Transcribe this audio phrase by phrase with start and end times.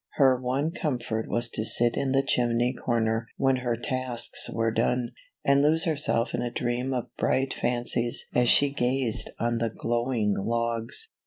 [0.17, 4.71] H er one comfort was to sit in the chimney corner when her tasks were
[4.71, 5.09] done,
[5.45, 10.33] and lose herself in a dream of bright fancies as she gazed on the glowing
[10.35, 11.07] logs.